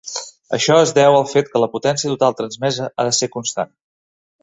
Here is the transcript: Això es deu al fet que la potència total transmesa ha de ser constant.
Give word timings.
Això 0.57 0.77
es 0.85 0.93
deu 0.99 1.17
al 1.17 1.27
fet 1.33 1.51
que 1.53 1.63
la 1.65 1.69
potència 1.75 2.13
total 2.17 2.37
transmesa 2.43 2.89
ha 2.91 3.09
de 3.11 3.17
ser 3.23 3.33
constant. 3.39 3.75